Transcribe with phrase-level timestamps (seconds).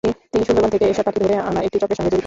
[0.31, 2.19] তিনি সুন্দরবন থেকে এসব পাখি ধরে আনা একটি চক্রের সঙ্গে জড়িত।